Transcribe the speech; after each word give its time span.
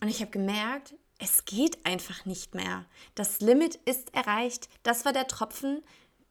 Und 0.00 0.08
ich 0.08 0.22
habe 0.22 0.30
gemerkt, 0.30 0.94
es 1.18 1.44
geht 1.44 1.84
einfach 1.84 2.24
nicht 2.24 2.54
mehr. 2.54 2.86
Das 3.14 3.40
Limit 3.40 3.74
ist 3.84 4.14
erreicht. 4.14 4.70
Das 4.82 5.04
war 5.04 5.12
der 5.12 5.26
Tropfen, 5.26 5.82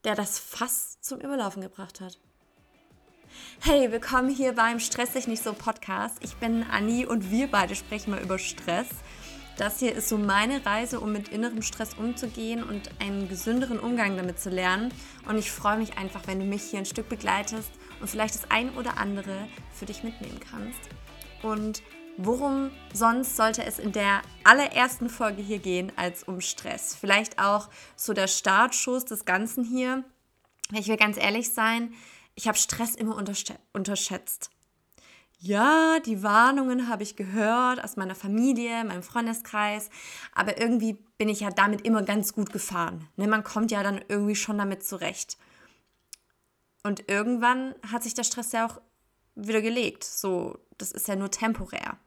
der 0.03 0.15
das 0.15 0.39
Fass 0.39 0.99
zum 1.01 1.19
Überlaufen 1.19 1.61
gebracht 1.61 2.01
hat. 2.01 2.17
Hey, 3.59 3.91
willkommen 3.91 4.29
hier 4.29 4.53
beim 4.53 4.79
Stress 4.79 5.11
dich 5.11 5.27
nicht 5.27 5.43
so 5.43 5.53
Podcast. 5.53 6.17
Ich 6.21 6.35
bin 6.37 6.63
Anni 6.63 7.05
und 7.05 7.29
wir 7.29 7.45
beide 7.45 7.75
sprechen 7.75 8.09
mal 8.09 8.23
über 8.23 8.39
Stress. 8.39 8.87
Das 9.55 9.79
hier 9.79 9.93
ist 9.93 10.09
so 10.09 10.17
meine 10.17 10.65
Reise, 10.65 10.99
um 10.99 11.11
mit 11.11 11.27
innerem 11.27 11.61
Stress 11.61 11.93
umzugehen 11.93 12.63
und 12.63 12.89
einen 12.99 13.29
gesünderen 13.29 13.79
Umgang 13.79 14.17
damit 14.17 14.39
zu 14.39 14.49
lernen. 14.49 14.91
Und 15.27 15.37
ich 15.37 15.51
freue 15.51 15.77
mich 15.77 15.95
einfach, 15.95 16.25
wenn 16.25 16.39
du 16.39 16.45
mich 16.45 16.63
hier 16.63 16.79
ein 16.79 16.85
Stück 16.85 17.07
begleitest 17.07 17.69
und 18.01 18.09
vielleicht 18.09 18.33
das 18.33 18.49
ein 18.49 18.75
oder 18.77 18.97
andere 18.97 19.47
für 19.73 19.85
dich 19.85 20.01
mitnehmen 20.01 20.39
kannst. 20.39 20.79
Und 21.43 21.83
worum 22.17 22.71
sonst 22.93 23.35
sollte 23.35 23.63
es 23.63 23.79
in 23.79 23.91
der 23.91 24.21
allerersten 24.43 25.09
Folge 25.09 25.41
hier 25.41 25.59
gehen 25.59 25.91
als 25.95 26.23
um 26.23 26.41
Stress? 26.41 26.95
Vielleicht 26.95 27.39
auch 27.39 27.69
so 27.95 28.13
der 28.13 28.27
Startschuss 28.27 29.05
des 29.05 29.25
Ganzen 29.25 29.63
hier. 29.63 30.03
Ich 30.73 30.87
will 30.87 30.97
ganz 30.97 31.17
ehrlich 31.17 31.53
sein, 31.53 31.93
ich 32.35 32.47
habe 32.47 32.57
Stress 32.57 32.95
immer 32.95 33.17
unterschätzt. 33.73 34.49
Ja, 35.41 35.99
die 36.05 36.21
Warnungen 36.21 36.89
habe 36.89 37.03
ich 37.03 37.15
gehört 37.15 37.81
aus 37.81 37.95
meiner 37.95 38.15
Familie, 38.15 38.83
meinem 38.83 39.03
Freundeskreis, 39.03 39.89
aber 40.33 40.59
irgendwie 40.59 40.97
bin 41.17 41.29
ich 41.29 41.39
ja 41.39 41.49
damit 41.49 41.85
immer 41.85 42.03
ganz 42.03 42.33
gut 42.33 42.51
gefahren. 42.51 43.07
Ne, 43.15 43.27
man 43.27 43.45
kommt 43.45 43.71
ja 43.71 43.81
dann 43.81 44.01
irgendwie 44.09 44.35
schon 44.35 44.57
damit 44.57 44.83
zurecht. 44.83 45.37
Und 46.83 47.09
irgendwann 47.09 47.73
hat 47.89 48.03
sich 48.03 48.13
der 48.13 48.25
Stress 48.25 48.51
ja 48.51 48.67
auch 48.67 48.81
wieder 49.35 49.61
gelegt. 49.61 50.03
So, 50.03 50.59
das 50.79 50.91
ist 50.91 51.07
ja 51.07 51.15
nur 51.15 51.29
temporär. 51.29 51.97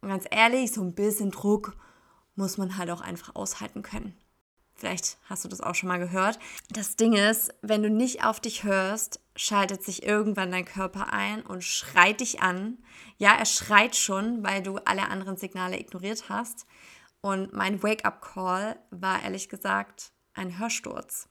Und 0.00 0.08
ganz 0.08 0.24
ehrlich, 0.30 0.72
so 0.72 0.82
ein 0.82 0.94
bisschen 0.94 1.30
Druck 1.30 1.76
muss 2.36 2.58
man 2.58 2.76
halt 2.76 2.90
auch 2.90 3.00
einfach 3.00 3.34
aushalten 3.34 3.82
können. 3.82 4.16
Vielleicht 4.74 5.16
hast 5.24 5.42
du 5.42 5.48
das 5.48 5.62
auch 5.62 5.74
schon 5.74 5.88
mal 5.88 5.98
gehört. 5.98 6.38
Das 6.68 6.96
Ding 6.96 7.14
ist, 7.14 7.52
wenn 7.62 7.82
du 7.82 7.88
nicht 7.88 8.24
auf 8.24 8.40
dich 8.40 8.62
hörst, 8.62 9.20
schaltet 9.34 9.82
sich 9.82 10.02
irgendwann 10.02 10.50
dein 10.50 10.66
Körper 10.66 11.14
ein 11.14 11.42
und 11.42 11.64
schreit 11.64 12.20
dich 12.20 12.42
an. 12.42 12.76
Ja, 13.16 13.34
er 13.34 13.46
schreit 13.46 13.96
schon, 13.96 14.44
weil 14.44 14.62
du 14.62 14.76
alle 14.84 15.08
anderen 15.08 15.38
Signale 15.38 15.80
ignoriert 15.80 16.28
hast. 16.28 16.66
Und 17.22 17.54
mein 17.54 17.82
Wake-up-Call 17.82 18.78
war 18.90 19.22
ehrlich 19.22 19.48
gesagt 19.48 20.12
ein 20.34 20.58
Hörsturz. 20.58 21.30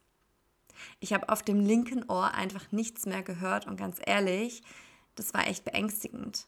Ich 1.00 1.14
habe 1.14 1.30
auf 1.30 1.44
dem 1.44 1.60
linken 1.60 2.10
Ohr 2.10 2.34
einfach 2.34 2.72
nichts 2.72 3.06
mehr 3.06 3.22
gehört 3.22 3.68
und 3.68 3.78
ganz 3.78 4.00
ehrlich, 4.04 4.64
das 5.14 5.34
war 5.36 5.48
echt 5.48 5.64
beängstigend. 5.64 6.48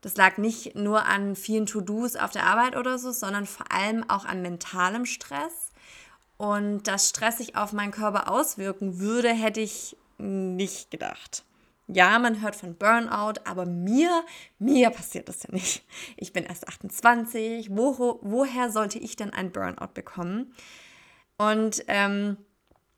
Das 0.00 0.16
lag 0.16 0.38
nicht 0.38 0.74
nur 0.74 1.06
an 1.06 1.36
vielen 1.36 1.66
To-Dos 1.66 2.16
auf 2.16 2.30
der 2.30 2.44
Arbeit 2.44 2.76
oder 2.76 2.98
so, 2.98 3.12
sondern 3.12 3.46
vor 3.46 3.72
allem 3.72 4.08
auch 4.08 4.24
an 4.24 4.42
mentalem 4.42 5.06
Stress. 5.06 5.72
Und 6.36 6.82
dass 6.86 7.08
Stress 7.08 7.38
sich 7.38 7.56
auf 7.56 7.72
meinen 7.72 7.92
Körper 7.92 8.30
auswirken 8.30 8.98
würde, 8.98 9.30
hätte 9.30 9.60
ich 9.60 9.96
nicht 10.18 10.90
gedacht. 10.90 11.44
Ja, 11.88 12.18
man 12.18 12.42
hört 12.42 12.56
von 12.56 12.74
Burnout, 12.74 13.40
aber 13.44 13.64
mir, 13.64 14.24
mir 14.58 14.90
passiert 14.90 15.28
das 15.28 15.44
ja 15.44 15.52
nicht. 15.52 15.84
Ich 16.16 16.32
bin 16.32 16.44
erst 16.44 16.66
28. 16.66 17.70
Wo, 17.70 18.18
woher 18.22 18.70
sollte 18.70 18.98
ich 18.98 19.14
denn 19.14 19.32
ein 19.32 19.52
Burnout 19.52 19.94
bekommen? 19.94 20.52
Und 21.38 21.84
ähm, 21.86 22.38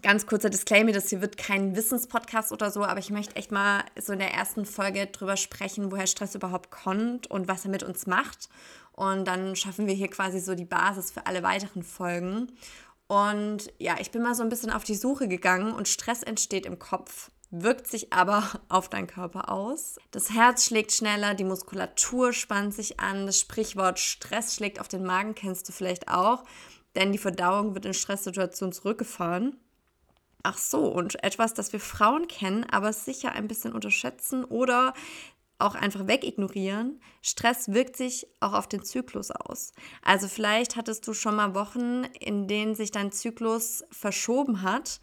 ganz 0.03 0.27
kurzer 0.27 0.51
Disclaimer, 0.51 0.93
das 0.93 1.09
hier 1.09 1.21
wird 1.21 1.37
kein 1.37 1.75
Wissenspodcast 1.75 2.53
oder 2.53 2.71
so, 2.71 2.85
aber 2.85 3.01
ich 3.01 3.11
möchte 3.11 3.37
echt 3.37 3.51
mal 3.51 3.85
so 4.01 4.13
in 4.13 4.21
der 4.21 4.33
ersten 4.33 4.65
Folge 4.65 5.07
drüber 5.07 5.37
sprechen, 5.37 5.91
woher 5.91 6.07
Stress 6.07 6.35
überhaupt 6.35 6.71
kommt 6.71 7.29
und 7.29 7.49
was 7.49 7.65
er 7.65 7.71
mit 7.71 7.83
uns 7.83 8.07
macht. 8.07 8.49
Und 8.93 9.27
dann 9.27 9.57
schaffen 9.57 9.87
wir 9.87 9.95
hier 9.95 10.09
quasi 10.09 10.41
so 10.41 10.55
die 10.55 10.65
Basis 10.65 11.11
für 11.11 11.27
alle 11.27 11.43
weiteren 11.43 11.83
Folgen. 11.83 12.53
Und 13.07 13.73
ja, 13.79 13.97
ich 14.01 14.11
bin 14.11 14.23
mal 14.23 14.35
so 14.35 14.43
ein 14.43 14.49
bisschen 14.49 14.71
auf 14.71 14.85
die 14.85 14.95
Suche 14.95 15.29
gegangen 15.29 15.73
und 15.73 15.89
Stress 15.89 16.23
entsteht 16.23 16.67
im 16.67 16.79
Kopf, 16.79 17.31
wirkt 17.51 17.87
sich 17.87 18.13
aber 18.13 18.45
auf 18.69 18.89
deinen 18.89 19.07
Körper 19.07 19.51
aus. 19.51 19.97
Das 20.11 20.31
Herz 20.31 20.67
schlägt 20.67 20.93
schneller, 20.93 21.35
die 21.35 21.45
Muskulatur 21.45 22.33
spannt 22.33 22.75
sich 22.75 23.01
an, 23.01 23.27
das 23.27 23.41
Sprichwort 23.41 23.99
Stress 23.99 24.55
schlägt 24.55 24.81
auf 24.81 24.89
den 24.89 25.05
Magen 25.05 25.35
kennst 25.35 25.69
du 25.69 25.73
vielleicht 25.73 26.09
auch, 26.09 26.45
denn 26.95 27.13
die 27.13 27.19
Verdauung 27.19 27.75
wird 27.75 27.87
in 27.87 27.95
Stresssituationen 27.95 28.73
zurückgefahren. 28.73 29.57
Ach 30.51 30.57
so, 30.57 30.87
und 30.87 31.23
etwas, 31.23 31.53
das 31.53 31.75
wir 31.75 31.81
Frauen 31.81 32.27
kennen, 32.27 32.65
aber 32.65 32.95
sicher 32.95 33.33
ein 33.33 33.49
bisschen 33.49 33.75
unterschätzen 33.75 34.47
oder 34.47 34.95
auch 35.59 35.75
einfach 35.75 36.07
wegignorieren. 36.07 37.03
Stress 37.21 37.69
wirkt 37.75 37.99
sich 37.99 38.27
auch 38.41 38.55
auf 38.55 38.67
den 38.67 38.83
Zyklus 38.83 39.31
aus. 39.31 39.75
Also 40.01 40.27
vielleicht 40.27 40.77
hattest 40.77 41.07
du 41.07 41.13
schon 41.13 41.37
mal 41.37 41.55
Wochen, 41.55 42.05
in 42.19 42.49
denen 42.49 42.75
sich 42.75 42.91
dein 42.91 43.13
Zyklus 43.13 43.85
verschoben 43.91 44.63
hat. 44.63 45.03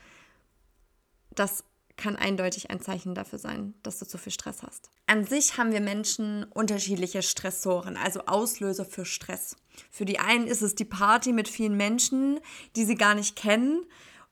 Das 1.36 1.64
kann 1.96 2.16
eindeutig 2.16 2.72
ein 2.72 2.82
Zeichen 2.82 3.14
dafür 3.14 3.38
sein, 3.38 3.76
dass 3.84 4.00
du 4.00 4.08
zu 4.08 4.18
viel 4.18 4.34
Stress 4.34 4.64
hast. 4.64 4.90
An 5.06 5.26
sich 5.26 5.60
haben 5.60 5.72
wir 5.72 5.80
Menschen 5.80 6.46
unterschiedliche 6.46 7.22
Stressoren, 7.22 7.98
also 7.98 8.22
Auslöser 8.22 8.84
für 8.84 9.06
Stress. 9.06 9.58
Für 9.92 10.06
die 10.06 10.18
einen 10.18 10.48
ist 10.48 10.64
es 10.64 10.74
die 10.74 10.86
Party 10.86 11.34
mit 11.34 11.48
vielen 11.48 11.78
Menschen, 11.78 12.40
die 12.76 12.86
sie 12.86 12.96
gar 12.96 13.14
nicht 13.14 13.36
kennen 13.36 13.86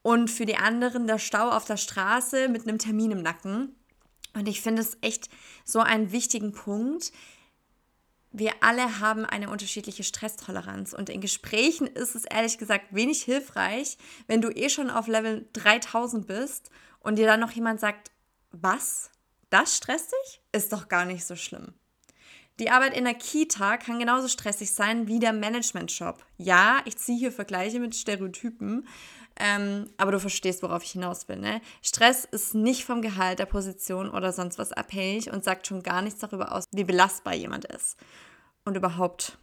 und 0.03 0.29
für 0.29 0.45
die 0.45 0.57
anderen 0.57 1.07
der 1.07 1.17
Stau 1.17 1.49
auf 1.49 1.65
der 1.65 1.77
Straße 1.77 2.49
mit 2.49 2.67
einem 2.67 2.77
Termin 2.77 3.11
im 3.11 3.23
Nacken. 3.23 3.75
Und 4.35 4.47
ich 4.47 4.61
finde 4.61 4.81
es 4.81 4.97
echt 5.01 5.29
so 5.63 5.79
einen 5.79 6.11
wichtigen 6.11 6.51
Punkt. 6.51 7.11
Wir 8.31 8.51
alle 8.61 8.99
haben 8.99 9.25
eine 9.25 9.49
unterschiedliche 9.49 10.03
Stresstoleranz 10.03 10.93
und 10.93 11.09
in 11.09 11.21
Gesprächen 11.21 11.87
ist 11.87 12.15
es 12.15 12.25
ehrlich 12.25 12.57
gesagt 12.57 12.87
wenig 12.93 13.23
hilfreich, 13.23 13.97
wenn 14.27 14.41
du 14.41 14.49
eh 14.49 14.69
schon 14.69 14.89
auf 14.89 15.07
Level 15.07 15.47
3000 15.53 16.27
bist 16.27 16.69
und 16.99 17.17
dir 17.17 17.27
dann 17.27 17.39
noch 17.39 17.51
jemand 17.51 17.79
sagt, 17.79 18.11
was? 18.51 19.11
Das 19.49 19.77
stresst 19.77 20.11
dich? 20.11 20.41
Ist 20.51 20.73
doch 20.73 20.87
gar 20.87 21.05
nicht 21.05 21.25
so 21.25 21.35
schlimm. 21.35 21.73
Die 22.59 22.69
Arbeit 22.69 22.95
in 22.95 23.03
der 23.03 23.15
Kita 23.15 23.77
kann 23.77 23.99
genauso 23.99 24.27
stressig 24.27 24.71
sein 24.71 25.07
wie 25.07 25.19
der 25.19 25.33
Management-Job. 25.33 26.23
Ja, 26.37 26.81
ich 26.85 26.97
ziehe 26.97 27.17
hier 27.17 27.31
Vergleiche 27.31 27.79
mit 27.79 27.95
Stereotypen, 27.95 28.87
ähm, 29.39 29.89
aber 29.97 30.11
du 30.11 30.19
verstehst, 30.19 30.63
worauf 30.63 30.83
ich 30.83 30.91
hinaus 30.91 31.27
will. 31.27 31.37
Ne? 31.37 31.61
Stress 31.81 32.25
ist 32.25 32.53
nicht 32.53 32.85
vom 32.85 33.01
Gehalt, 33.01 33.39
der 33.39 33.45
Position 33.45 34.09
oder 34.09 34.31
sonst 34.31 34.57
was 34.59 34.71
abhängig 34.71 35.31
und 35.31 35.43
sagt 35.43 35.67
schon 35.67 35.83
gar 35.83 36.01
nichts 36.01 36.19
darüber 36.19 36.51
aus, 36.51 36.65
wie 36.71 36.83
belastbar 36.83 37.33
jemand 37.33 37.65
ist. 37.65 37.97
Und 38.65 38.77
überhaupt, 38.77 39.37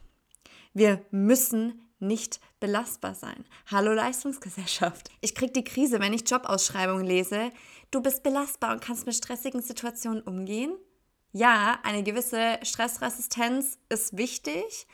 wir 0.73 1.05
müssen 1.11 1.81
nicht 1.99 2.39
belastbar 2.59 3.13
sein. 3.13 3.45
Hallo 3.69 3.93
Leistungsgesellschaft. 3.93 5.09
Ich 5.21 5.35
kriege 5.35 5.51
die 5.51 5.63
Krise, 5.63 5.99
wenn 5.99 6.13
ich 6.13 6.29
Jobausschreibungen 6.29 7.05
lese. 7.05 7.51
Du 7.91 8.01
bist 8.01 8.23
belastbar 8.23 8.73
und 8.73 8.81
kannst 8.81 9.05
mit 9.05 9.15
stressigen 9.15 9.61
Situationen 9.61 10.21
umgehen. 10.23 10.73
Ja, 11.33 11.79
eine 11.83 12.03
gewisse 12.03 12.59
Stressresistenz 12.63 13.77
ist 13.87 14.17
wichtig, 14.17 14.87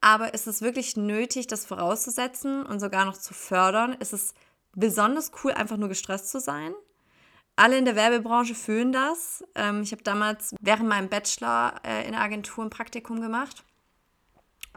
aber 0.00 0.34
ist 0.34 0.46
es 0.46 0.62
wirklich 0.62 0.96
nötig, 0.96 1.46
das 1.46 1.66
vorauszusetzen 1.66 2.64
und 2.64 2.80
sogar 2.80 3.04
noch 3.04 3.18
zu 3.18 3.34
fördern? 3.34 3.94
Ist 3.94 4.12
es 4.12 4.34
besonders 4.74 5.32
cool, 5.42 5.52
einfach 5.52 5.76
nur 5.76 5.88
gestresst 5.88 6.30
zu 6.30 6.40
sein? 6.40 6.72
Alle 7.56 7.76
in 7.76 7.84
der 7.84 7.96
Werbebranche 7.96 8.54
fühlen 8.54 8.92
das. 8.92 9.44
Ähm, 9.54 9.82
ich 9.82 9.92
habe 9.92 10.02
damals 10.02 10.54
während 10.60 10.88
meinem 10.88 11.08
Bachelor 11.08 11.74
äh, 11.84 12.06
in 12.06 12.12
der 12.12 12.22
Agentur 12.22 12.64
ein 12.64 12.70
Praktikum 12.70 13.20
gemacht. 13.20 13.64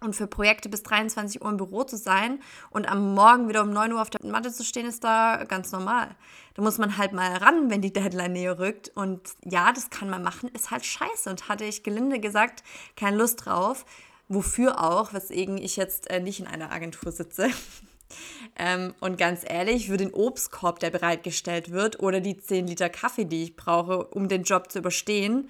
Und 0.02 0.18
für 0.18 0.28
Projekte 0.28 0.68
bis 0.68 0.84
23 0.84 1.42
Uhr 1.42 1.50
im 1.50 1.56
Büro 1.56 1.86
zu 1.86 1.96
sein 1.96 2.42
und 2.72 2.92
am 2.92 3.14
Morgen 3.14 3.48
wieder 3.48 3.62
um 3.62 3.72
9 3.72 3.94
Uhr 3.94 4.02
auf 4.02 4.10
der 4.10 4.30
Matte 4.30 4.52
zu 4.52 4.66
stehen, 4.66 4.86
ist 4.86 5.06
da 5.06 5.46
ganz 5.46 5.72
normal. 5.72 6.10
Da 6.56 6.62
muss 6.62 6.78
man 6.78 6.98
halt 6.98 7.14
mal 7.14 7.38
ran, 7.38 7.70
wenn 7.70 7.82
die 7.82 7.94
Deadline 7.94 8.34
näher 8.34 8.60
rückt. 8.60 8.92
Und 8.96 9.22
ja, 9.46 9.72
das 9.72 9.90
kann 9.90 10.10
man 10.10 10.22
machen, 10.22 10.50
ist 10.50 10.72
halt 10.72 10.86
scheiße. 10.86 11.30
Und 11.30 11.48
hatte 11.48 11.64
ich 11.64 11.84
gelinde 11.84 12.20
gesagt, 12.20 12.64
keine 12.98 13.16
Lust 13.16 13.46
drauf. 13.46 13.86
Wofür 14.34 14.84
auch, 14.84 15.14
weswegen 15.14 15.58
ich 15.58 15.76
jetzt 15.76 16.10
äh, 16.10 16.20
nicht 16.20 16.40
in 16.40 16.48
einer 16.48 16.72
Agentur 16.72 17.12
sitze. 17.12 17.50
ähm, 18.56 18.94
und 19.00 19.18
ganz 19.18 19.42
ehrlich, 19.46 19.88
für 19.88 19.98
den 19.98 20.14
Obstkorb, 20.14 20.80
der 20.80 20.90
bereitgestellt 20.90 21.72
wird, 21.72 22.00
oder 22.00 22.20
die 22.20 22.38
10 22.38 22.68
Liter 22.68 22.90
Kaffee, 22.90 23.26
die 23.26 23.44
ich 23.44 23.56
brauche, 23.56 24.06
um 24.06 24.28
den 24.28 24.44
Job 24.44 24.72
zu 24.72 24.80
überstehen, 24.80 25.50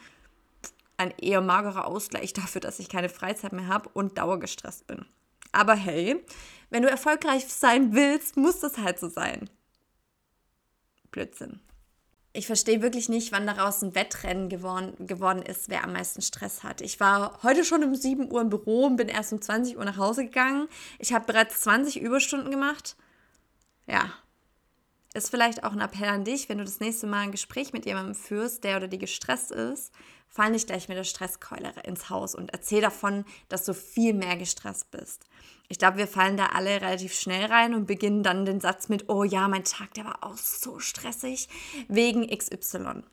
ein 0.97 1.13
eher 1.21 1.41
magerer 1.41 1.87
Ausgleich 1.87 2.33
dafür, 2.33 2.61
dass 2.61 2.79
ich 2.79 2.89
keine 2.89 3.09
Freizeit 3.09 3.53
mehr 3.53 3.67
habe 3.67 3.89
und 3.93 4.17
dauergestresst 4.17 4.87
bin. 4.87 5.05
Aber 5.51 5.75
hey, 5.75 6.23
wenn 6.69 6.83
du 6.83 6.89
erfolgreich 6.89 7.45
sein 7.47 7.93
willst, 7.93 8.37
muss 8.37 8.59
das 8.59 8.77
halt 8.77 8.99
so 8.99 9.07
sein. 9.07 9.49
Blödsinn 11.11 11.59
ich 12.33 12.47
verstehe 12.47 12.81
wirklich 12.81 13.09
nicht, 13.09 13.31
wann 13.31 13.45
daraus 13.45 13.83
ein 13.83 13.93
Wettrennen 13.93 14.49
geworden, 14.49 15.05
geworden 15.05 15.43
ist, 15.43 15.69
wer 15.69 15.83
am 15.83 15.93
meisten 15.93 16.23
Stress 16.23 16.63
hat. 16.63 16.81
Ich 16.81 16.99
war 16.99 17.39
heute 17.43 17.63
schon 17.63 17.83
um 17.83 17.93
7 17.93 18.31
Uhr 18.31 18.41
im 18.41 18.49
Büro 18.49 18.87
und 18.87 18.95
bin 18.95 19.07
erst 19.07 19.33
um 19.33 19.41
20 19.41 19.77
Uhr 19.77 19.85
nach 19.85 19.97
Hause 19.97 20.25
gegangen. 20.25 20.67
Ich 20.97 21.13
habe 21.13 21.25
bereits 21.25 21.61
20 21.61 22.01
Überstunden 22.01 22.49
gemacht. 22.49 22.95
Ja. 23.85 24.11
ist 25.13 25.29
vielleicht 25.29 25.63
auch 25.63 25.73
ein 25.73 25.81
Appell 25.81 26.09
an 26.09 26.23
dich, 26.23 26.49
wenn 26.49 26.57
du 26.57 26.63
das 26.63 26.79
nächste 26.79 27.05
Mal 27.05 27.21
ein 27.21 27.31
Gespräch 27.31 27.71
mit 27.71 27.85
jemandem 27.85 28.15
führst, 28.15 28.63
der 28.63 28.77
oder 28.77 28.87
die 28.87 28.97
gestresst 28.97 29.51
ist, 29.51 29.93
fall 30.33 30.49
nicht 30.49 30.65
gleich 30.65 30.89
mit 30.89 30.97
der 30.97 31.03
Stresskeule 31.03 31.73
ins 31.83 32.09
Haus 32.09 32.33
und 32.33 32.51
erzähl 32.51 32.81
davon, 32.81 33.23
dass 33.49 33.65
du 33.65 33.73
viel 33.75 34.15
mehr 34.15 34.35
gestresst 34.35 34.89
bist. 34.89 35.25
Ich 35.69 35.77
glaube, 35.77 35.97
wir 35.97 36.07
fallen 36.07 36.37
da 36.37 36.47
alle 36.47 36.81
relativ 36.81 37.13
schnell 37.13 37.45
rein 37.45 37.75
und 37.75 37.85
beginnen 37.85 38.23
dann 38.23 38.43
den 38.43 38.59
Satz 38.59 38.89
mit, 38.89 39.09
oh 39.09 39.23
ja, 39.23 39.47
mein 39.47 39.63
Tag, 39.63 39.93
der 39.93 40.05
war 40.05 40.23
auch 40.23 40.37
so 40.37 40.79
stressig 40.79 41.49
wegen 41.87 42.27
XY. 42.35 43.03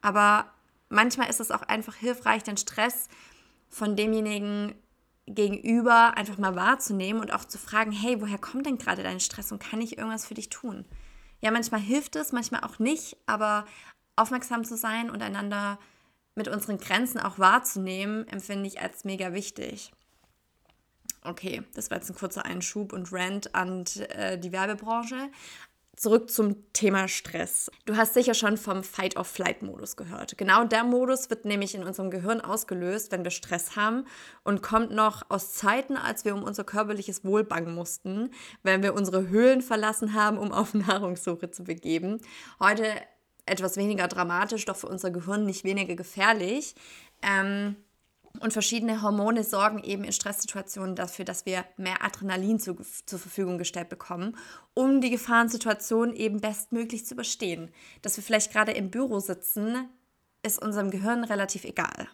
Aber 0.00 0.50
manchmal 0.88 1.28
ist 1.28 1.40
es 1.40 1.50
auch 1.50 1.62
einfach 1.62 1.94
hilfreich, 1.94 2.42
den 2.42 2.56
Stress 2.56 3.08
von 3.68 3.96
demjenigen 3.96 4.74
gegenüber 5.26 6.16
einfach 6.16 6.38
mal 6.38 6.56
wahrzunehmen 6.56 7.20
und 7.20 7.34
auch 7.34 7.44
zu 7.44 7.58
fragen, 7.58 7.92
hey, 7.92 8.22
woher 8.22 8.38
kommt 8.38 8.64
denn 8.64 8.78
gerade 8.78 9.02
dein 9.02 9.20
Stress 9.20 9.52
und 9.52 9.62
kann 9.62 9.82
ich 9.82 9.98
irgendwas 9.98 10.24
für 10.24 10.34
dich 10.34 10.48
tun? 10.48 10.86
Ja, 11.42 11.50
manchmal 11.50 11.80
hilft 11.80 12.16
es, 12.16 12.32
manchmal 12.32 12.62
auch 12.62 12.78
nicht, 12.78 13.18
aber 13.26 13.66
aufmerksam 14.16 14.64
zu 14.64 14.76
sein 14.76 15.10
und 15.10 15.22
einander 15.22 15.78
mit 16.34 16.48
unseren 16.48 16.78
Grenzen 16.78 17.20
auch 17.20 17.38
wahrzunehmen, 17.38 18.26
empfinde 18.28 18.66
ich 18.66 18.80
als 18.80 19.04
mega 19.04 19.32
wichtig. 19.32 19.92
Okay, 21.22 21.62
das 21.74 21.90
war 21.90 21.98
jetzt 21.98 22.10
ein 22.10 22.16
kurzer 22.16 22.44
Einschub 22.44 22.92
und 22.92 23.12
Rant 23.12 23.54
an 23.54 23.84
äh, 24.10 24.38
die 24.38 24.52
Werbebranche 24.52 25.30
zurück 25.96 26.30
zum 26.30 26.72
Thema 26.74 27.08
Stress. 27.08 27.70
Du 27.86 27.96
hast 27.96 28.14
sicher 28.14 28.34
schon 28.34 28.58
vom 28.58 28.84
Fight-of-Flight-Modus 28.84 29.96
gehört. 29.96 30.36
Genau 30.36 30.64
der 30.64 30.84
Modus 30.84 31.30
wird 31.30 31.46
nämlich 31.46 31.74
in 31.74 31.82
unserem 31.82 32.10
Gehirn 32.10 32.42
ausgelöst, 32.42 33.10
wenn 33.12 33.24
wir 33.24 33.30
Stress 33.30 33.76
haben 33.76 34.04
und 34.44 34.62
kommt 34.62 34.90
noch 34.90 35.22
aus 35.30 35.54
Zeiten, 35.54 35.96
als 35.96 36.26
wir 36.26 36.34
um 36.34 36.42
unser 36.42 36.64
körperliches 36.64 37.24
Wohl 37.24 37.44
bangen 37.44 37.74
mussten, 37.74 38.30
wenn 38.62 38.82
wir 38.82 38.94
unsere 38.94 39.28
Höhlen 39.28 39.62
verlassen 39.62 40.12
haben, 40.12 40.36
um 40.36 40.52
auf 40.52 40.74
Nahrungssuche 40.74 41.50
zu 41.50 41.64
begeben. 41.64 42.20
Heute 42.60 42.92
etwas 43.46 43.76
weniger 43.76 44.08
dramatisch, 44.08 44.64
doch 44.64 44.76
für 44.76 44.88
unser 44.88 45.10
Gehirn 45.10 45.46
nicht 45.46 45.64
weniger 45.64 45.94
gefährlich. 45.94 46.74
Ähm, 47.22 47.76
und 48.40 48.52
verschiedene 48.52 49.02
Hormone 49.02 49.44
sorgen 49.44 49.82
eben 49.82 50.04
in 50.04 50.12
Stresssituationen 50.12 50.94
dafür, 50.94 51.24
dass 51.24 51.46
wir 51.46 51.64
mehr 51.76 52.04
Adrenalin 52.04 52.58
zu, 52.58 52.76
zur 53.06 53.18
Verfügung 53.18 53.56
gestellt 53.56 53.88
bekommen, 53.88 54.36
um 54.74 55.00
die 55.00 55.10
Gefahrensituation 55.10 56.14
eben 56.14 56.40
bestmöglich 56.40 57.06
zu 57.06 57.14
überstehen. 57.14 57.70
Dass 58.02 58.16
wir 58.16 58.24
vielleicht 58.24 58.52
gerade 58.52 58.72
im 58.72 58.90
Büro 58.90 59.20
sitzen, 59.20 59.88
ist 60.42 60.60
unserem 60.62 60.90
Gehirn 60.90 61.24
relativ 61.24 61.64
egal. 61.64 62.08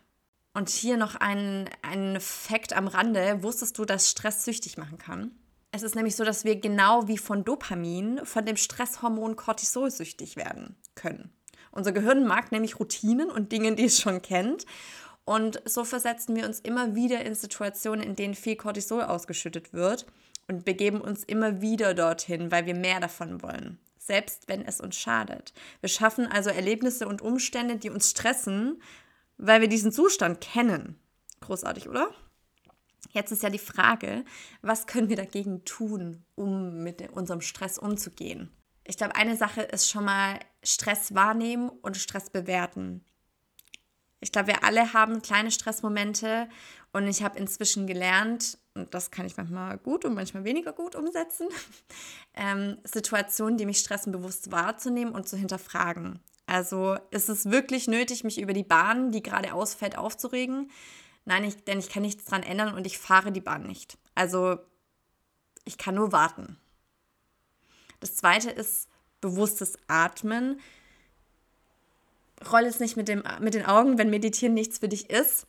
Und 0.54 0.68
hier 0.68 0.96
noch 0.96 1.16
ein, 1.16 1.68
ein 1.82 2.20
Fakt 2.20 2.74
am 2.74 2.86
Rande. 2.86 3.42
Wusstest 3.42 3.78
du, 3.78 3.84
dass 3.84 4.10
Stress 4.10 4.44
süchtig 4.44 4.76
machen 4.76 4.98
kann? 4.98 5.32
Es 5.74 5.82
ist 5.82 5.94
nämlich 5.94 6.16
so, 6.16 6.24
dass 6.24 6.44
wir 6.44 6.56
genau 6.56 7.08
wie 7.08 7.16
von 7.16 7.44
Dopamin 7.44 8.20
von 8.24 8.44
dem 8.44 8.56
Stresshormon 8.58 9.36
Cortisol 9.36 9.90
süchtig 9.90 10.36
werden 10.36 10.76
können. 10.94 11.32
Unser 11.70 11.92
Gehirn 11.92 12.26
mag 12.26 12.52
nämlich 12.52 12.78
Routinen 12.78 13.30
und 13.30 13.52
Dinge, 13.52 13.74
die 13.74 13.86
es 13.86 13.98
schon 13.98 14.20
kennt. 14.20 14.66
Und 15.24 15.62
so 15.64 15.84
versetzen 15.84 16.36
wir 16.36 16.44
uns 16.44 16.60
immer 16.60 16.94
wieder 16.94 17.24
in 17.24 17.34
Situationen, 17.34 18.04
in 18.04 18.16
denen 18.16 18.34
viel 18.34 18.56
Cortisol 18.56 19.02
ausgeschüttet 19.02 19.72
wird 19.72 20.04
und 20.46 20.66
begeben 20.66 21.00
uns 21.00 21.24
immer 21.24 21.62
wieder 21.62 21.94
dorthin, 21.94 22.50
weil 22.50 22.66
wir 22.66 22.74
mehr 22.74 23.00
davon 23.00 23.42
wollen, 23.42 23.78
selbst 23.96 24.48
wenn 24.48 24.66
es 24.66 24.78
uns 24.78 24.96
schadet. 24.96 25.54
Wir 25.80 25.88
schaffen 25.88 26.26
also 26.26 26.50
Erlebnisse 26.50 27.08
und 27.08 27.22
Umstände, 27.22 27.76
die 27.76 27.88
uns 27.88 28.10
stressen, 28.10 28.82
weil 29.38 29.62
wir 29.62 29.68
diesen 29.68 29.92
Zustand 29.92 30.42
kennen. 30.42 30.98
Großartig, 31.40 31.88
oder? 31.88 32.10
Jetzt 33.12 33.30
ist 33.30 33.42
ja 33.42 33.50
die 33.50 33.58
Frage, 33.58 34.24
was 34.62 34.86
können 34.86 35.08
wir 35.08 35.16
dagegen 35.16 35.64
tun, 35.64 36.24
um 36.34 36.82
mit 36.82 37.10
unserem 37.12 37.42
Stress 37.42 37.78
umzugehen? 37.78 38.50
Ich 38.84 38.96
glaube, 38.96 39.14
eine 39.14 39.36
Sache 39.36 39.62
ist 39.62 39.90
schon 39.90 40.06
mal 40.06 40.40
Stress 40.64 41.14
wahrnehmen 41.14 41.68
und 41.68 41.96
Stress 41.96 42.30
bewerten. 42.30 43.04
Ich 44.20 44.32
glaube, 44.32 44.48
wir 44.48 44.64
alle 44.64 44.92
haben 44.94 45.20
kleine 45.20 45.50
Stressmomente 45.50 46.48
und 46.92 47.06
ich 47.06 47.22
habe 47.22 47.38
inzwischen 47.38 47.86
gelernt, 47.86 48.58
und 48.74 48.94
das 48.94 49.10
kann 49.10 49.26
ich 49.26 49.36
manchmal 49.36 49.76
gut 49.78 50.04
und 50.04 50.14
manchmal 50.14 50.44
weniger 50.44 50.72
gut 50.72 50.96
umsetzen, 50.96 51.48
ähm, 52.34 52.78
Situationen, 52.84 53.58
die 53.58 53.66
mich 53.66 53.78
stressen, 53.78 54.12
bewusst 54.12 54.50
wahrzunehmen 54.50 55.14
und 55.14 55.28
zu 55.28 55.36
hinterfragen. 55.36 56.20
Also 56.46 56.96
ist 57.10 57.28
es 57.28 57.50
wirklich 57.50 57.88
nötig, 57.88 58.24
mich 58.24 58.40
über 58.40 58.52
die 58.52 58.64
Bahn, 58.64 59.10
die 59.12 59.22
gerade 59.22 59.52
ausfällt, 59.54 59.98
aufzuregen? 59.98 60.70
Nein, 61.24 61.44
ich, 61.44 61.64
denn 61.64 61.78
ich 61.78 61.88
kann 61.88 62.02
nichts 62.02 62.24
daran 62.24 62.42
ändern 62.42 62.74
und 62.74 62.86
ich 62.86 62.98
fahre 62.98 63.32
die 63.32 63.40
Bahn 63.40 63.62
nicht. 63.62 63.98
Also 64.14 64.58
ich 65.64 65.78
kann 65.78 65.94
nur 65.94 66.12
warten. 66.12 66.58
Das 68.00 68.16
zweite 68.16 68.50
ist 68.50 68.88
bewusstes 69.20 69.78
Atmen 69.86 70.60
roll 72.50 72.64
es 72.64 72.80
nicht 72.80 72.96
mit, 72.96 73.08
dem, 73.08 73.22
mit 73.40 73.54
den 73.54 73.66
Augen, 73.66 73.98
wenn 73.98 74.10
Meditieren 74.10 74.54
nichts 74.54 74.78
für 74.78 74.88
dich 74.88 75.10
ist. 75.10 75.46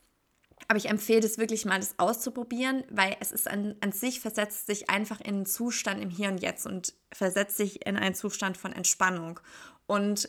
Aber 0.68 0.78
ich 0.78 0.88
empfehle 0.88 1.26
es 1.26 1.36
wirklich 1.36 1.64
mal, 1.64 1.78
das 1.78 1.98
auszuprobieren, 1.98 2.84
weil 2.90 3.16
es 3.20 3.32
ist 3.32 3.48
an, 3.48 3.74
an 3.80 3.92
sich, 3.92 4.20
versetzt 4.20 4.66
sich 4.66 4.88
einfach 4.88 5.20
in 5.20 5.34
einen 5.34 5.46
Zustand 5.46 6.00
im 6.00 6.10
Hier 6.10 6.28
und 6.28 6.40
Jetzt 6.40 6.66
und 6.66 6.94
versetzt 7.12 7.56
sich 7.56 7.84
in 7.86 7.96
einen 7.96 8.14
Zustand 8.14 8.56
von 8.56 8.72
Entspannung. 8.72 9.40
Und 9.86 10.28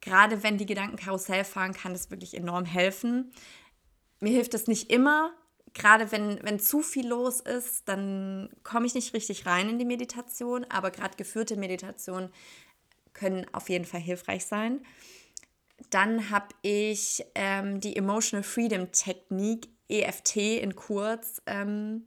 gerade 0.00 0.42
wenn 0.42 0.56
die 0.56 0.66
Gedanken 0.66 0.96
Karussell 0.96 1.44
fahren, 1.44 1.74
kann 1.74 1.92
das 1.92 2.10
wirklich 2.10 2.34
enorm 2.34 2.64
helfen. 2.64 3.32
Mir 4.24 4.32
hilft 4.32 4.54
es 4.54 4.68
nicht 4.68 4.90
immer, 4.90 5.34
gerade 5.74 6.10
wenn, 6.10 6.42
wenn 6.42 6.58
zu 6.58 6.80
viel 6.80 7.06
los 7.06 7.40
ist, 7.40 7.86
dann 7.90 8.48
komme 8.62 8.86
ich 8.86 8.94
nicht 8.94 9.12
richtig 9.12 9.44
rein 9.44 9.68
in 9.68 9.78
die 9.78 9.84
Meditation, 9.84 10.64
aber 10.70 10.90
gerade 10.90 11.18
geführte 11.18 11.56
Meditationen 11.56 12.30
können 13.12 13.44
auf 13.52 13.68
jeden 13.68 13.84
Fall 13.84 14.00
hilfreich 14.00 14.46
sein. 14.46 14.80
Dann 15.90 16.30
habe 16.30 16.48
ich 16.62 17.22
ähm, 17.34 17.80
die 17.80 17.96
Emotional 17.96 18.42
Freedom 18.42 18.90
Technik, 18.92 19.68
EFT 19.90 20.36
in 20.36 20.74
kurz, 20.74 21.42
ähm, 21.44 22.06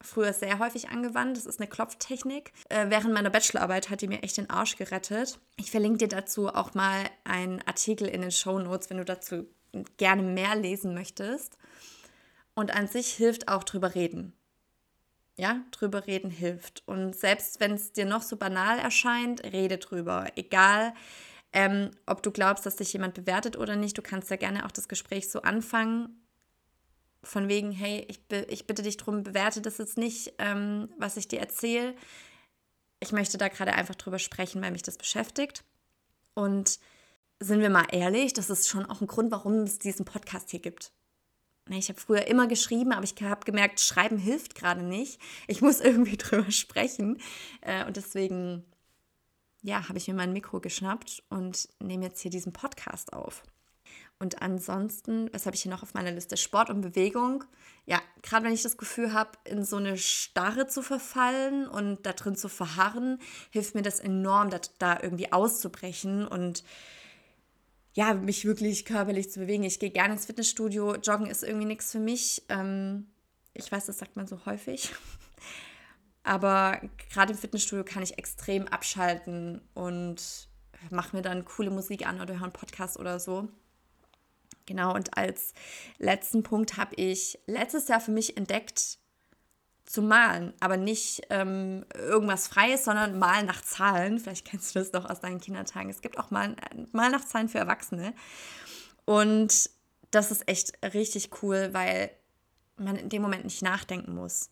früher 0.00 0.32
sehr 0.32 0.60
häufig 0.60 0.90
angewandt. 0.90 1.36
Das 1.36 1.46
ist 1.46 1.58
eine 1.58 1.68
Klopftechnik. 1.68 2.52
Äh, 2.68 2.86
während 2.88 3.12
meiner 3.14 3.30
Bachelorarbeit 3.30 3.90
hat 3.90 4.00
die 4.00 4.06
mir 4.06 4.22
echt 4.22 4.36
den 4.36 4.48
Arsch 4.48 4.76
gerettet. 4.76 5.40
Ich 5.56 5.72
verlinke 5.72 5.98
dir 5.98 6.08
dazu 6.08 6.50
auch 6.50 6.74
mal 6.74 7.02
einen 7.24 7.60
Artikel 7.62 8.06
in 8.06 8.20
den 8.20 8.30
Show 8.30 8.60
Notes, 8.60 8.90
wenn 8.90 8.98
du 8.98 9.04
dazu 9.04 9.48
gerne 9.96 10.22
mehr 10.22 10.54
lesen 10.56 10.94
möchtest. 10.94 11.56
Und 12.54 12.74
an 12.74 12.86
sich 12.86 13.08
hilft 13.14 13.48
auch 13.48 13.64
drüber 13.64 13.94
reden. 13.94 14.34
Ja, 15.36 15.62
drüber 15.70 16.06
reden 16.06 16.30
hilft. 16.30 16.82
Und 16.86 17.16
selbst 17.16 17.60
wenn 17.60 17.72
es 17.72 17.92
dir 17.92 18.04
noch 18.04 18.22
so 18.22 18.36
banal 18.36 18.78
erscheint, 18.78 19.42
rede 19.44 19.78
drüber. 19.78 20.26
Egal, 20.36 20.92
ähm, 21.52 21.90
ob 22.06 22.22
du 22.22 22.30
glaubst, 22.30 22.66
dass 22.66 22.76
dich 22.76 22.92
jemand 22.92 23.14
bewertet 23.14 23.56
oder 23.56 23.76
nicht. 23.76 23.96
Du 23.96 24.02
kannst 24.02 24.30
ja 24.30 24.36
gerne 24.36 24.66
auch 24.66 24.70
das 24.70 24.88
Gespräch 24.88 25.30
so 25.30 25.42
anfangen, 25.42 26.22
von 27.24 27.48
wegen, 27.48 27.70
hey, 27.70 28.04
ich, 28.08 28.20
ich 28.48 28.66
bitte 28.66 28.82
dich 28.82 28.96
darum, 28.96 29.22
bewerte 29.22 29.60
das 29.60 29.78
jetzt 29.78 29.96
nicht, 29.96 30.34
ähm, 30.38 30.88
was 30.98 31.16
ich 31.16 31.28
dir 31.28 31.40
erzähle. 31.40 31.94
Ich 33.00 33.12
möchte 33.12 33.38
da 33.38 33.48
gerade 33.48 33.74
einfach 33.74 33.94
drüber 33.94 34.18
sprechen, 34.18 34.60
weil 34.60 34.72
mich 34.72 34.82
das 34.82 34.96
beschäftigt. 34.96 35.64
Und 36.34 36.78
sind 37.42 37.60
wir 37.60 37.70
mal 37.70 37.86
ehrlich, 37.90 38.32
das 38.32 38.50
ist 38.50 38.68
schon 38.68 38.86
auch 38.86 39.00
ein 39.00 39.06
Grund, 39.06 39.30
warum 39.30 39.54
es 39.62 39.78
diesen 39.78 40.04
Podcast 40.04 40.50
hier 40.50 40.60
gibt. 40.60 40.92
Ich 41.68 41.88
habe 41.88 42.00
früher 42.00 42.26
immer 42.26 42.48
geschrieben, 42.48 42.92
aber 42.92 43.04
ich 43.04 43.14
habe 43.22 43.44
gemerkt, 43.44 43.80
Schreiben 43.80 44.18
hilft 44.18 44.54
gerade 44.54 44.82
nicht. 44.82 45.20
Ich 45.46 45.62
muss 45.62 45.80
irgendwie 45.82 46.16
drüber 46.16 46.50
sprechen. 46.50 47.20
Äh, 47.60 47.84
und 47.86 47.96
deswegen 47.96 48.64
ja, 49.62 49.88
habe 49.88 49.98
ich 49.98 50.08
mir 50.08 50.14
mein 50.14 50.32
Mikro 50.32 50.60
geschnappt 50.60 51.22
und 51.28 51.68
nehme 51.78 52.04
jetzt 52.04 52.20
hier 52.20 52.30
diesen 52.30 52.52
Podcast 52.52 53.12
auf. 53.12 53.42
Und 54.18 54.42
ansonsten, 54.42 55.32
was 55.32 55.46
habe 55.46 55.56
ich 55.56 55.62
hier 55.62 55.72
noch 55.72 55.82
auf 55.82 55.94
meiner 55.94 56.12
Liste? 56.12 56.36
Sport 56.36 56.70
und 56.70 56.80
Bewegung. 56.80 57.44
Ja, 57.86 58.00
gerade 58.22 58.44
wenn 58.44 58.52
ich 58.52 58.62
das 58.62 58.76
Gefühl 58.76 59.12
habe, 59.12 59.32
in 59.44 59.64
so 59.64 59.76
eine 59.76 59.98
Starre 59.98 60.68
zu 60.68 60.82
verfallen 60.82 61.66
und 61.66 62.06
da 62.06 62.12
drin 62.12 62.36
zu 62.36 62.48
verharren, 62.48 63.18
hilft 63.50 63.74
mir 63.74 63.82
das 63.82 63.98
enorm, 63.98 64.50
da, 64.50 64.60
da 64.78 65.00
irgendwie 65.00 65.32
auszubrechen 65.32 66.26
und 66.26 66.62
ja, 67.94 68.14
mich 68.14 68.44
wirklich 68.44 68.84
körperlich 68.84 69.30
zu 69.30 69.40
bewegen. 69.40 69.64
Ich 69.64 69.78
gehe 69.78 69.90
gerne 69.90 70.14
ins 70.14 70.26
Fitnessstudio. 70.26 70.96
Joggen 70.96 71.26
ist 71.26 71.42
irgendwie 71.42 71.66
nichts 71.66 71.92
für 71.92 71.98
mich. 71.98 72.42
Ähm, 72.48 73.06
ich 73.54 73.70
weiß, 73.70 73.86
das 73.86 73.98
sagt 73.98 74.16
man 74.16 74.26
so 74.26 74.44
häufig. 74.46 74.92
Aber 76.22 76.80
gerade 77.10 77.32
im 77.32 77.38
Fitnessstudio 77.38 77.84
kann 77.84 78.02
ich 78.02 78.16
extrem 78.16 78.66
abschalten 78.68 79.60
und 79.74 80.48
mache 80.90 81.16
mir 81.16 81.22
dann 81.22 81.44
coole 81.44 81.70
Musik 81.70 82.06
an 82.06 82.20
oder 82.20 82.34
höre 82.34 82.44
einen 82.44 82.52
Podcast 82.52 82.98
oder 82.98 83.20
so. 83.20 83.48
Genau, 84.66 84.94
und 84.94 85.16
als 85.16 85.52
letzten 85.98 86.42
Punkt 86.42 86.76
habe 86.76 86.94
ich 86.94 87.38
letztes 87.46 87.88
Jahr 87.88 88.00
für 88.00 88.12
mich 88.12 88.36
entdeckt, 88.36 88.98
zu 89.84 90.02
malen, 90.02 90.52
aber 90.60 90.76
nicht 90.76 91.22
ähm, 91.30 91.84
irgendwas 91.94 92.48
Freies, 92.48 92.84
sondern 92.84 93.18
malen 93.18 93.46
nach 93.46 93.62
Zahlen. 93.62 94.18
Vielleicht 94.18 94.46
kennst 94.46 94.74
du 94.74 94.78
das 94.78 94.92
noch 94.92 95.08
aus 95.08 95.20
deinen 95.20 95.40
Kindertagen. 95.40 95.90
Es 95.90 96.00
gibt 96.00 96.18
auch 96.18 96.30
mal, 96.30 96.56
mal 96.92 97.10
nach 97.10 97.24
Zahlen 97.24 97.48
für 97.48 97.58
Erwachsene. 97.58 98.14
Und 99.04 99.70
das 100.10 100.30
ist 100.30 100.48
echt 100.48 100.72
richtig 100.94 101.42
cool, 101.42 101.70
weil 101.72 102.10
man 102.76 102.96
in 102.96 103.08
dem 103.08 103.22
Moment 103.22 103.44
nicht 103.44 103.62
nachdenken 103.62 104.14
muss 104.14 104.50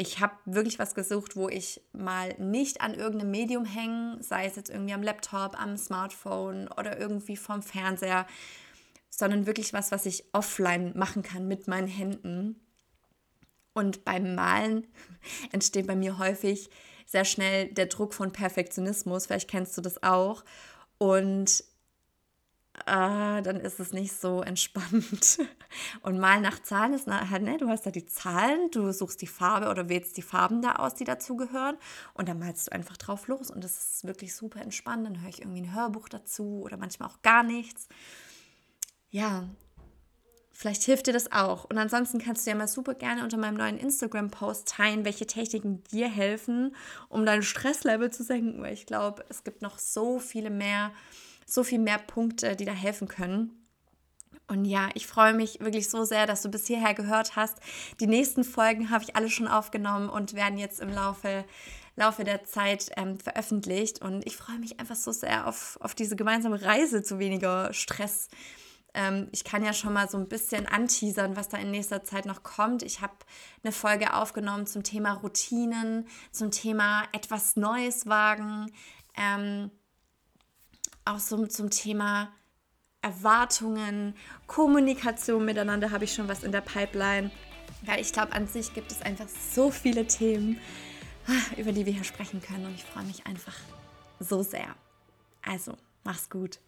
ich 0.00 0.18
habe 0.18 0.32
wirklich 0.46 0.78
was 0.78 0.94
gesucht, 0.94 1.36
wo 1.36 1.50
ich 1.50 1.82
mal 1.92 2.34
nicht 2.38 2.80
an 2.80 2.94
irgendeinem 2.94 3.32
Medium 3.32 3.66
hänge, 3.66 4.16
sei 4.22 4.46
es 4.46 4.56
jetzt 4.56 4.70
irgendwie 4.70 4.94
am 4.94 5.02
Laptop, 5.02 5.60
am 5.60 5.76
Smartphone 5.76 6.68
oder 6.68 6.98
irgendwie 6.98 7.36
vom 7.36 7.62
Fernseher, 7.62 8.26
sondern 9.10 9.46
wirklich 9.46 9.74
was, 9.74 9.92
was 9.92 10.06
ich 10.06 10.24
offline 10.32 10.96
machen 10.96 11.22
kann 11.22 11.46
mit 11.48 11.68
meinen 11.68 11.86
Händen. 11.86 12.58
Und 13.72 14.04
beim 14.04 14.34
Malen 14.34 14.86
entsteht 15.52 15.86
bei 15.86 15.96
mir 15.96 16.18
häufig 16.18 16.70
sehr 17.06 17.24
schnell 17.24 17.68
der 17.68 17.86
Druck 17.86 18.14
von 18.14 18.32
Perfektionismus, 18.32 19.26
vielleicht 19.26 19.50
kennst 19.50 19.76
du 19.76 19.80
das 19.80 20.02
auch. 20.02 20.44
Und 20.98 21.64
ah, 22.86 23.40
dann 23.40 23.56
ist 23.56 23.80
es 23.80 23.92
nicht 23.92 24.12
so 24.12 24.42
entspannt. 24.42 25.38
Und 26.02 26.18
mal 26.18 26.40
nach 26.40 26.62
Zahlen 26.62 26.94
ist 26.94 27.06
halt, 27.08 27.42
ne, 27.42 27.56
du 27.58 27.68
hast 27.68 27.86
da 27.86 27.90
die 27.90 28.06
Zahlen, 28.06 28.70
du 28.70 28.92
suchst 28.92 29.22
die 29.22 29.26
Farbe 29.26 29.70
oder 29.70 29.88
wählst 29.88 30.16
die 30.16 30.22
Farben 30.22 30.62
da 30.62 30.76
aus, 30.76 30.94
die 30.94 31.04
dazugehören 31.04 31.76
und 32.14 32.28
dann 32.28 32.38
malst 32.38 32.68
du 32.68 32.72
einfach 32.72 32.96
drauf 32.96 33.28
los 33.28 33.50
und 33.50 33.62
das 33.62 33.78
ist 33.78 34.04
wirklich 34.04 34.34
super 34.34 34.60
entspannt. 34.60 35.06
Dann 35.06 35.20
höre 35.20 35.28
ich 35.28 35.40
irgendwie 35.40 35.62
ein 35.62 35.74
Hörbuch 35.74 36.08
dazu 36.08 36.62
oder 36.62 36.76
manchmal 36.76 37.08
auch 37.08 37.22
gar 37.22 37.42
nichts. 37.42 37.88
Ja, 39.10 39.48
Vielleicht 40.60 40.82
hilft 40.82 41.06
dir 41.06 41.14
das 41.14 41.32
auch. 41.32 41.64
Und 41.64 41.78
ansonsten 41.78 42.18
kannst 42.18 42.44
du 42.44 42.50
ja 42.50 42.54
mal 42.54 42.68
super 42.68 42.92
gerne 42.92 43.24
unter 43.24 43.38
meinem 43.38 43.56
neuen 43.56 43.78
Instagram-Post 43.78 44.68
teilen, 44.68 45.06
welche 45.06 45.26
Techniken 45.26 45.82
dir 45.84 46.06
helfen, 46.06 46.76
um 47.08 47.24
dein 47.24 47.42
Stresslevel 47.42 48.10
zu 48.10 48.22
senken. 48.22 48.60
Weil 48.60 48.74
ich 48.74 48.84
glaube, 48.84 49.24
es 49.30 49.42
gibt 49.42 49.62
noch 49.62 49.78
so 49.78 50.18
viele 50.18 50.50
mehr 50.50 50.92
so 51.46 51.64
viel 51.64 51.78
mehr 51.78 51.96
Punkte, 51.96 52.56
die 52.56 52.66
da 52.66 52.72
helfen 52.72 53.08
können. 53.08 53.56
Und 54.48 54.66
ja, 54.66 54.90
ich 54.92 55.06
freue 55.06 55.32
mich 55.32 55.60
wirklich 55.60 55.88
so 55.88 56.04
sehr, 56.04 56.26
dass 56.26 56.42
du 56.42 56.50
bis 56.50 56.66
hierher 56.66 56.92
gehört 56.92 57.36
hast. 57.36 57.56
Die 57.98 58.06
nächsten 58.06 58.44
Folgen 58.44 58.90
habe 58.90 59.02
ich 59.02 59.16
alle 59.16 59.30
schon 59.30 59.48
aufgenommen 59.48 60.10
und 60.10 60.34
werden 60.34 60.58
jetzt 60.58 60.80
im 60.80 60.90
Laufe, 60.90 61.46
Laufe 61.96 62.22
der 62.22 62.44
Zeit 62.44 62.90
ähm, 62.98 63.18
veröffentlicht. 63.18 64.02
Und 64.02 64.26
ich 64.26 64.36
freue 64.36 64.58
mich 64.58 64.78
einfach 64.78 64.96
so 64.96 65.10
sehr 65.10 65.46
auf, 65.46 65.78
auf 65.80 65.94
diese 65.94 66.16
gemeinsame 66.16 66.60
Reise 66.60 67.02
zu 67.02 67.18
weniger 67.18 67.72
Stress. 67.72 68.28
Ähm, 68.94 69.28
ich 69.32 69.44
kann 69.44 69.64
ja 69.64 69.72
schon 69.72 69.92
mal 69.92 70.08
so 70.08 70.18
ein 70.18 70.28
bisschen 70.28 70.66
anteasern, 70.66 71.36
was 71.36 71.48
da 71.48 71.58
in 71.58 71.70
nächster 71.70 72.02
Zeit 72.04 72.26
noch 72.26 72.42
kommt. 72.42 72.82
Ich 72.82 73.00
habe 73.00 73.14
eine 73.62 73.72
Folge 73.72 74.14
aufgenommen 74.14 74.66
zum 74.66 74.82
Thema 74.82 75.14
Routinen, 75.14 76.06
zum 76.32 76.50
Thema 76.50 77.04
etwas 77.12 77.56
Neues 77.56 78.06
wagen. 78.06 78.72
Ähm, 79.16 79.70
auch 81.04 81.18
so 81.18 81.46
zum 81.46 81.70
Thema 81.70 82.30
Erwartungen, 83.02 84.14
Kommunikation 84.46 85.44
miteinander 85.44 85.90
habe 85.90 86.04
ich 86.04 86.12
schon 86.12 86.28
was 86.28 86.42
in 86.42 86.52
der 86.52 86.60
Pipeline. 86.60 87.30
Weil 87.82 88.00
ich 88.00 88.12
glaube, 88.12 88.32
an 88.32 88.46
sich 88.46 88.74
gibt 88.74 88.92
es 88.92 89.00
einfach 89.00 89.28
so 89.28 89.70
viele 89.70 90.06
Themen, 90.06 90.58
über 91.56 91.72
die 91.72 91.86
wir 91.86 91.92
hier 91.92 92.04
sprechen 92.04 92.42
können. 92.42 92.66
Und 92.66 92.74
ich 92.74 92.84
freue 92.84 93.04
mich 93.04 93.26
einfach 93.26 93.56
so 94.18 94.42
sehr. 94.42 94.74
Also, 95.42 95.76
mach's 96.04 96.28
gut. 96.28 96.58